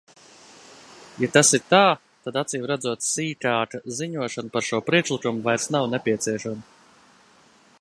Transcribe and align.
Ja 1.23 1.27
tas 1.33 1.51
ir 1.57 1.65
tā, 1.73 1.81
tad 2.29 2.39
acīmredzot 2.41 3.05
sīkāka 3.09 3.81
ziņošana 3.99 4.53
par 4.57 4.67
šo 4.69 4.81
priekšlikumu 4.89 5.45
vairs 5.51 5.69
nav 5.77 5.89
nepieciešama. 5.93 6.97